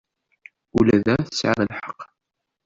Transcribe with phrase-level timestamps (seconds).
[0.79, 1.99] Ula da, tesɛiḍ lḥeqq.